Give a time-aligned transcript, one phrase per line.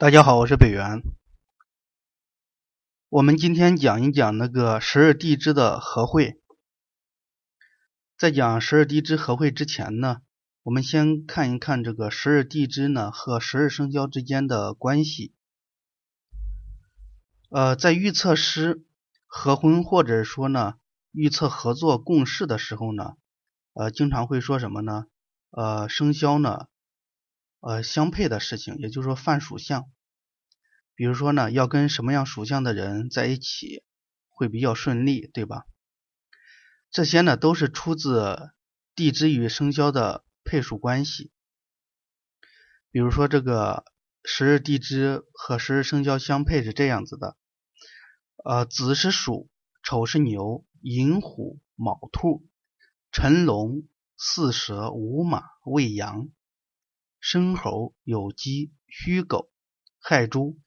[0.00, 1.02] 大家好，我是北元。
[3.10, 6.40] 我们今天讲一讲那个十二地支的合会。
[8.16, 10.22] 在讲十二地支合会之前呢，
[10.62, 15.34] 我们先看一看这个十二地支呢和十二生肖之间的关系。
[17.50, 18.82] 呃，在预测师
[19.26, 20.76] 合婚或者说呢
[21.12, 23.16] 预测合作共事的时候呢，
[23.74, 25.08] 呃，经常会说什么呢？
[25.50, 26.68] 呃，生肖呢？
[27.60, 29.90] 呃，相配的事情，也就是说犯属相。
[30.94, 33.82] 比如说呢，要跟什么样属相的人在一起
[34.28, 35.66] 会比较顺利，对吧？
[36.90, 38.50] 这些呢都是出自
[38.94, 41.30] 地支与生肖的配属关系。
[42.90, 43.84] 比如说这个
[44.24, 47.36] 十二地支和十二生肖相配是这样子的：
[48.44, 49.48] 呃，子是鼠，
[49.82, 52.48] 丑是牛，寅虎，卯兔，
[53.12, 53.86] 辰龙，
[54.16, 56.28] 巳蛇，午马，未羊。
[57.20, 59.50] 申猴、酉鸡、戌狗、
[59.98, 60.58] 亥猪，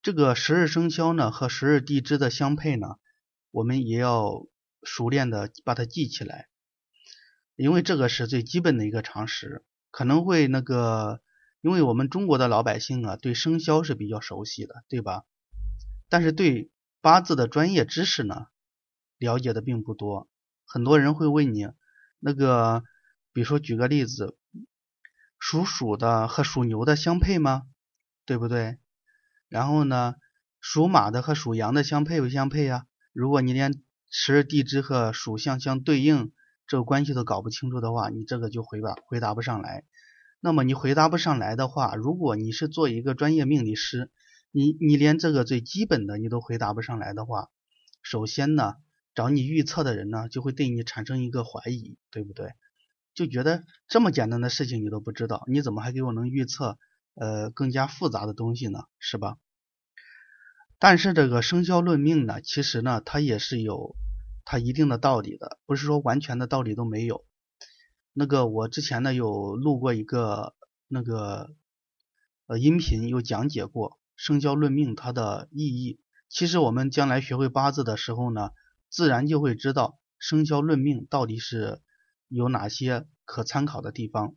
[0.00, 2.96] 这个十二生肖呢和十二地支的相配呢，
[3.50, 4.46] 我们也要
[4.82, 6.48] 熟练的把它记起来，
[7.54, 9.62] 因为这个是最基本的一个常识。
[9.90, 11.20] 可能会那个，
[11.60, 15.26] 因为我们中国的老百姓啊，对生肖是比较熟悉的，对吧？
[16.08, 16.70] 但是对
[17.02, 18.46] 八字的专业知识呢，
[19.18, 20.30] 了解的并不多。
[20.64, 21.68] 很多人会问你，
[22.20, 22.84] 那个，
[23.34, 24.38] 比如说举个例子。
[25.40, 27.62] 属鼠的和属牛的相配吗？
[28.24, 28.78] 对不对？
[29.48, 30.14] 然后呢，
[30.60, 32.86] 属马的和属羊的相配不相配呀？
[33.12, 36.30] 如果你连十二地支和属相相对应
[36.68, 39.84] 这个关系都搞不清楚的话，你这个就回答回答不上来。
[40.40, 44.10] 那么你回答不上来的话，如果你是做一个专业命理师，
[44.52, 47.48] 你你连这个最基本的你都回答不上来的话，
[48.02, 48.74] 首先呢，
[49.14, 52.52] 找你预测的人呢就会对你产生一个怀疑，对不对？
[53.20, 56.78] 就觉得这么简单的事情你都不知道，你怎么还给我能预测
[57.14, 58.84] 呃更加复杂的东西呢？
[58.98, 59.36] 是吧？
[60.78, 63.94] 但是这个生肖论命呢，其实呢它也是有
[64.46, 67.26] 它一定的道理的，不是说完全的道理都没有。
[68.14, 70.54] 那个我之前呢有录过一个
[70.88, 71.50] 那个
[72.46, 76.00] 呃音频，有讲解过生肖论命它的意义。
[76.30, 78.52] 其实我们将来学会八字的时候呢，
[78.88, 81.82] 自然就会知道生肖论命到底是。
[82.30, 84.34] 有哪些可参考的地方？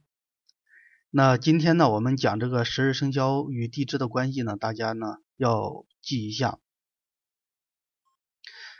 [1.12, 6.58] 那今天呢，我们讲这个十二生肖与地支的关系呢，大家呢要记一下。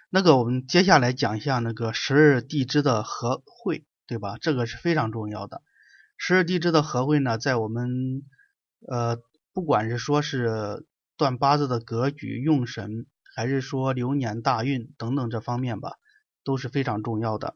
[0.10, 4.38] 那个我们接下来讲一下那个十二地支的合会，对吧？
[4.42, 5.62] 这个是非常重要的。
[6.18, 8.24] 十二地支的合会呢，在我们
[8.88, 9.22] 呃，
[9.54, 10.88] 不管是说是
[11.18, 15.98] 断八字的格局、用神，还是说流年大运等等这方面吧，
[16.44, 17.56] 都是非常重要的。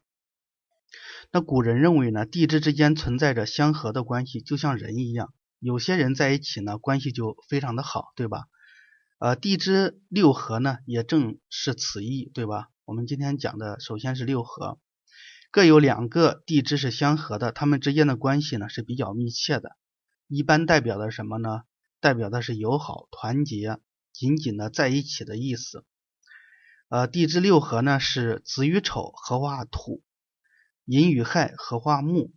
[1.32, 8.46] 那古人认为呢，地支之间存在着相合的关系，就像人一样，有些人在一起呢，关系就非常的好，对吧？
[9.20, 12.70] 呃，地支六合呢，也正是此意，对吧？
[12.86, 14.80] 我们今天讲的首先是六合，
[15.52, 19.76] 各有两个地支是相合的，他们之间的关系呢是比较密切的，
[20.28, 21.64] 一般代表的什么呢？
[22.00, 23.80] 代表的是友好、团结、
[24.14, 25.84] 紧紧的在一起的意思。
[26.90, 30.04] 呃，地支六合呢是子与丑合化土。
[30.90, 32.32] 寅与亥合化木，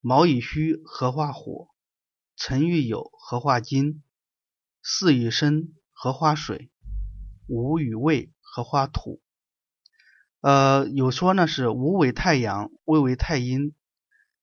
[0.00, 1.68] 卯与戌合化火，
[2.36, 4.02] 辰与酉合化金，
[4.80, 6.70] 巳与申合化水，
[7.46, 9.20] 午与未合化土。
[10.40, 13.74] 呃，有说呢是午为太阳，未为太阴，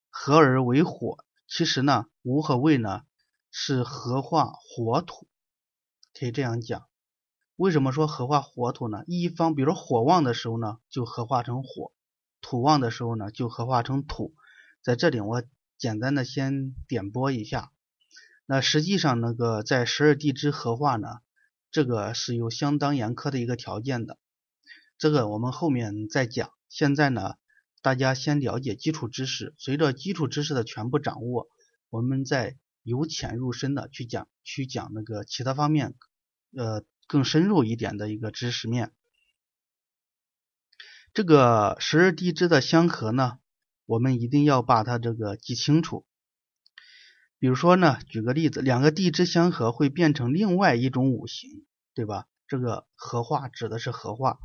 [0.07, 1.25] 合而为火。
[1.47, 3.01] 其实呢，午和未呢
[3.49, 5.27] 是合化火土，
[6.13, 6.87] 可以这样讲。
[7.55, 9.03] 为什么说合化火土呢？
[9.07, 11.91] 一方，比如说火旺的时候呢，就合化成火。
[12.49, 14.33] 土旺的时候呢，就合化成土。
[14.81, 15.43] 在这里我
[15.77, 17.73] 简单的先点拨一下。
[18.45, 21.17] 那实际上那个在十二地支合化呢，
[21.71, 24.17] 这个是有相当严苛的一个条件的。
[24.97, 26.49] 这个我们后面再讲。
[26.69, 27.33] 现在呢，
[27.81, 29.53] 大家先了解基础知识。
[29.57, 31.49] 随着基础知识的全部掌握，
[31.89, 35.95] 我们再由浅入深的去讲，去讲那个其他方面，
[36.55, 38.93] 呃，更深入一点的一个知识面。
[41.17, 43.39] 这个十二地支的相合呢，
[43.87, 46.05] 我们一定要把它这个记清楚。
[47.39, 51.65] 比如说呢，举个例子，两个地支相合会变成另外一种五行，
[51.95, 52.27] 对吧？
[52.47, 54.37] 这个合化指的是合化。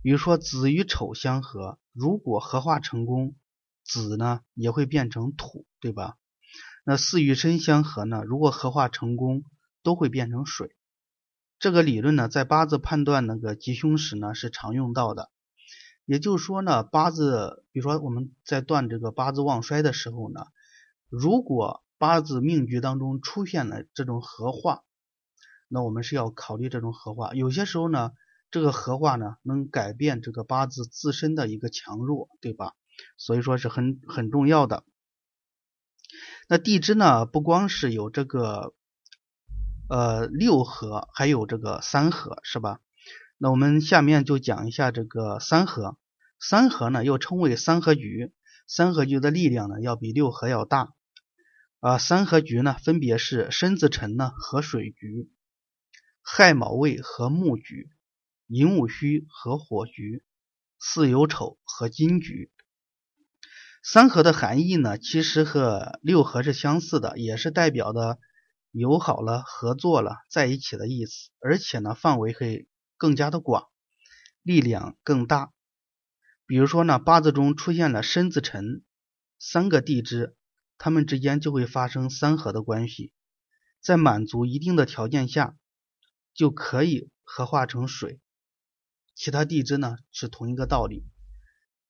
[0.00, 3.34] 比如说子与丑相合，如果合化成功，
[3.82, 6.14] 子呢也会变成土，对吧？
[6.84, 9.42] 那巳与申相合呢，如果合化成功，
[9.82, 10.76] 都会变成水。
[11.58, 15.32] 这个理论呢，在八字判断那个吉凶时呢是常用到的。
[16.06, 20.46] 也就是说呢，八字，比如说我们在断这个八字旺衰的时候呢，
[21.10, 24.84] 如果八字命局当中出现了这种合化，
[25.68, 27.34] 那我们是要考虑这种合化。
[27.34, 28.12] 有些时候呢，
[28.50, 32.74] 这个合化呢能改变这个八字自身的一个强弱，对吧？
[33.16, 34.84] 所以说是很很重要的。
[36.48, 38.74] 那地支呢，不光是有这个
[39.88, 42.80] 呃六合，还有这个三合，是吧？
[43.38, 45.98] 那我们下面就讲一下这个三合。
[46.38, 48.32] 三合呢又称为三合局，
[48.66, 50.92] 三合局的力量呢要比六合要大。
[51.80, 55.30] 啊，三合局呢分别是申子辰呢和水局，
[56.22, 57.90] 亥卯未和木局，
[58.46, 60.24] 寅午戌和火局，
[60.78, 62.50] 巳酉丑和金局。
[63.82, 68.18] 三合的含义呢，其实和六合是相似的，也是代表的
[68.72, 72.66] 友好了、合作了、在一起的意思，而且呢，范围会
[72.96, 73.68] 更加的广，
[74.42, 75.52] 力量更大。
[76.46, 78.82] 比如说呢，八字中出现了申子辰
[79.38, 80.36] 三个地支，
[80.78, 83.12] 它们之间就会发生三合的关系，
[83.80, 85.56] 在满足一定的条件下，
[86.34, 88.20] 就可以合化成水。
[89.14, 91.06] 其他地支呢，是同一个道理。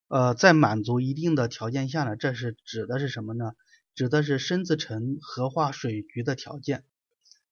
[0.08, 3.52] 呃，在满足一定的条件下呢，这是指的是什么呢？
[3.94, 6.84] 指的是申子辰合化水局的条件。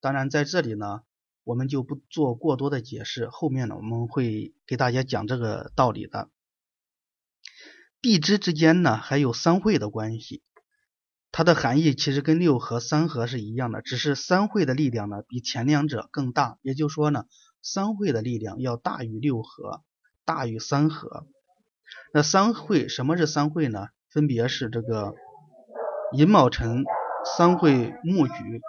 [0.01, 1.01] 当然，在这里呢，
[1.45, 6.29] 我们就不做过多的解释，后面呢我们会给大家讲这个道理的。
[8.01, 10.43] 地支之间呢还有三会的关系，
[11.33, 17.25] 它的含义其实跟六合、三合是一样的，只是三会的力量呢比前两者更大，也就是说呢，
[17.63, 19.83] 三会的力量要大于六合，
[20.25, 21.27] 大于三合。
[22.13, 23.89] 那三会什么是三会呢？
[24.11, 25.15] 分别是这个
[26.13, 26.85] 寅卯辰
[27.37, 28.61] 三会木局，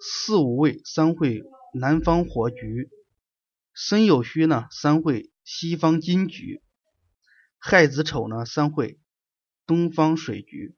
[0.00, 1.42] 四五位三会
[1.74, 2.90] 南方火局，
[3.74, 6.62] 申酉戌呢三会西方金局，
[7.58, 8.98] 亥子丑呢三会
[9.66, 10.74] 东方水局。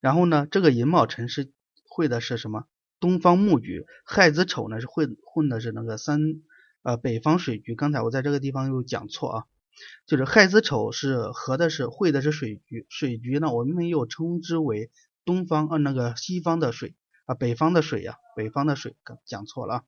[0.00, 1.52] 然后呢，这个寅卯辰是
[1.88, 2.64] 会的是什么？
[3.00, 6.20] 东方木局，亥子丑呢是混混的是那个三
[6.82, 7.74] 呃北方水局。
[7.74, 9.44] 刚才我在这个地方又讲错啊。
[10.06, 14.90] 就是亥子丑是合的是会的是水局，水局呢我们又称之为
[15.26, 16.94] 东方呃那个西方的水
[17.26, 18.96] 啊北方的水呀北方的水
[19.26, 19.84] 讲错了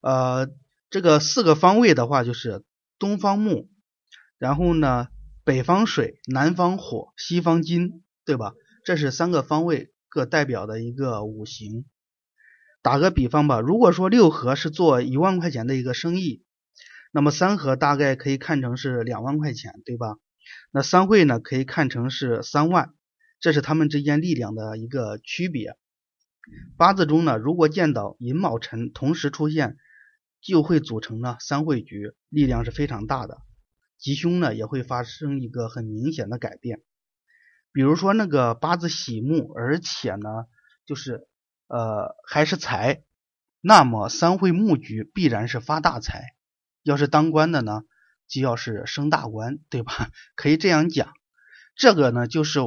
[0.00, 0.12] 啊，
[0.42, 0.50] 呃
[0.90, 2.62] 这个四个方位的话就是
[2.98, 3.68] 东方木，
[4.38, 5.08] 然后呢
[5.42, 8.54] 北方水南方火西方金对吧？
[8.84, 11.84] 这是三个方位各代表的一个五行。
[12.82, 16.44] 打个比方吧，如果说六合是做一万块钱的一个生意。
[17.16, 20.16] 那么三合大概可以看成是两万块钱，对吧？
[20.72, 22.92] 那三会呢，可以看成是三万，
[23.38, 25.76] 这是他们之间力量的一个区别。
[26.76, 29.76] 八字中呢，如果见到寅卯辰同时出现，
[30.40, 33.38] 就会组成呢三会局，力量是非常大的，
[33.98, 36.82] 吉凶呢也会发生一个很明显的改变。
[37.72, 40.44] 比如说那个八字喜木，而且呢
[40.84, 41.26] 就是
[41.66, 43.02] 呃还是财，
[43.60, 46.34] 那么三会木局必然是发大财。
[46.82, 47.84] 要是当官的呢，
[48.28, 50.10] 就要是升大官，对吧？
[50.36, 51.14] 可以这样讲。
[51.74, 52.60] 这个呢，就是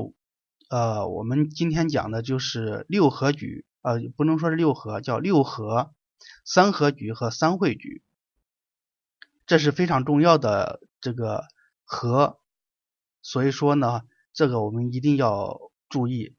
[0.69, 5.93] 呃，我们今天讲的就是六合局，呃，不能说是六合，叫六合、
[6.43, 8.03] 三合局和三会局，
[9.45, 11.45] 这是非常重要的这个
[11.85, 12.41] 合。
[13.21, 14.01] 所以说呢，
[14.33, 16.35] 这个我们一定要注意，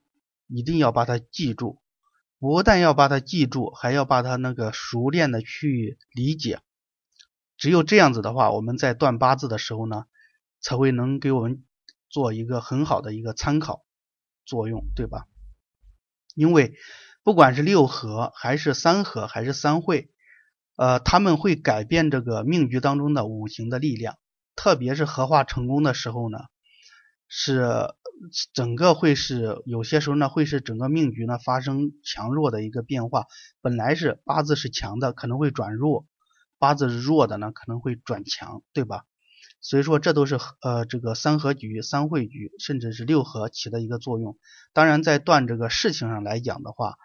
[0.47, 1.81] 一定要把它记住。
[2.39, 6.61] 不但要把它记住，还要把它那个熟练的去理解。
[7.57, 10.05] 只有这样子的话，我们在断八字的时候呢，
[10.61, 11.65] 才会能给我们
[12.11, 13.87] 做一个很好的一个参考
[14.45, 15.27] 作用，对吧？
[16.35, 16.77] 因为
[17.29, 20.11] 不管是六合还是三合还是三会，
[20.77, 24.17] 呃，他们会改变这个命局当中的五行的力量，
[24.57, 26.39] 特别是合化成功的时候呢，
[27.29, 27.93] 是
[28.55, 33.27] 整个会是有些时候呢会是整个命局呢发生强弱的一个变化，
[33.61, 36.07] 本来是八字是强的，可能会转弱。
[36.59, 39.05] 八字弱的呢，可能会转强，对吧？
[39.61, 44.39] 所以说这都是呃这个三合局、三会局，甚至是六合起的一个作用。
[44.73, 46.97] 当然，在断这个事情上来讲的话，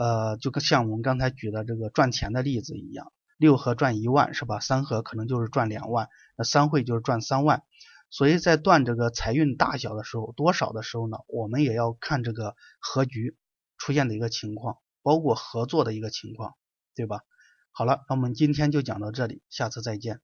[0.00, 4.58] 呃，就像我们刚才举的这个赚钱的例子一样，六合赚一万是吧？
[4.58, 7.64] 三合可能就是赚两万，那三会就是赚三万。
[8.08, 13.36] 所以在断这个财运大小的时候，多少的时候呢，我们也要看这个合局
[13.76, 16.54] 出现的一个情况，包括合作的一个情况，
[16.94, 17.20] 对吧？
[17.70, 20.22] 好了，那我们今天就讲到这里，下次再见。